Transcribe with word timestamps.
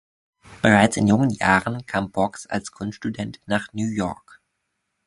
Bereits 0.63 0.97
in 0.97 1.05
jungen 1.07 1.29
Jahren 1.29 1.85
kam 1.85 2.09
Boggs 2.09 2.47
als 2.47 2.71
Kunststudent 2.71 3.39
nach 3.45 3.71
New 3.73 3.87
York. 3.87 4.41